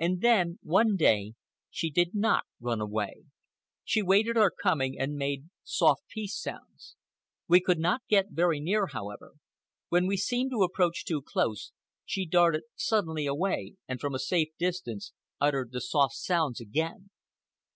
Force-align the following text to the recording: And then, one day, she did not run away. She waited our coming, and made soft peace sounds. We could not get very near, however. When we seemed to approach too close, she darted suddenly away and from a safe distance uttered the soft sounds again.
And 0.00 0.20
then, 0.20 0.58
one 0.64 0.96
day, 0.96 1.34
she 1.70 1.88
did 1.88 2.12
not 2.12 2.42
run 2.58 2.80
away. 2.80 3.22
She 3.84 4.02
waited 4.02 4.36
our 4.36 4.50
coming, 4.50 4.98
and 4.98 5.14
made 5.14 5.48
soft 5.62 6.08
peace 6.08 6.36
sounds. 6.36 6.96
We 7.46 7.60
could 7.60 7.78
not 7.78 8.02
get 8.08 8.32
very 8.32 8.58
near, 8.58 8.88
however. 8.88 9.34
When 9.90 10.08
we 10.08 10.16
seemed 10.16 10.50
to 10.50 10.64
approach 10.64 11.04
too 11.04 11.22
close, 11.22 11.70
she 12.04 12.26
darted 12.26 12.64
suddenly 12.74 13.26
away 13.26 13.76
and 13.86 14.00
from 14.00 14.12
a 14.12 14.18
safe 14.18 14.48
distance 14.58 15.12
uttered 15.40 15.70
the 15.70 15.80
soft 15.80 16.16
sounds 16.16 16.58
again. 16.60 17.10